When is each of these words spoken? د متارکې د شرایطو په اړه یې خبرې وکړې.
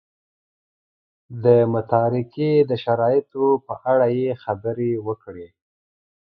د 1.43 1.45
متارکې 1.73 2.51
د 2.69 2.71
شرایطو 2.83 3.45
په 3.65 3.73
اړه 3.91 4.07
یې 4.19 4.29
خبرې 4.43 4.91
وکړې. 5.07 5.47